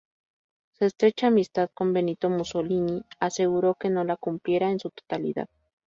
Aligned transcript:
Su 0.71 0.85
estrecha 0.85 1.27
amistad 1.27 1.69
con 1.75 1.93
Benito 1.93 2.27
Mussolini 2.27 3.03
aseguró 3.19 3.75
que 3.75 3.91
no 3.91 4.03
la 4.03 4.17
cumpliera 4.17 4.71
en 4.71 4.79
su 4.79 4.89
totalidad. 4.89 5.47